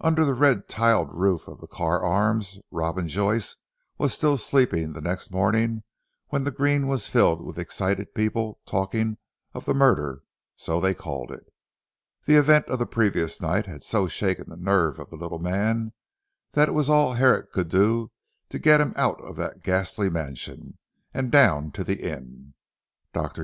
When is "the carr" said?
1.60-2.02